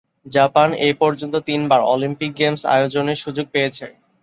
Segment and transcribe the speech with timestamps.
[0.25, 3.85] Japan এ পর্যন্ত তিনবার অলিম্পিক গেমস আয়োজনে সুযোগ পেয়েছে।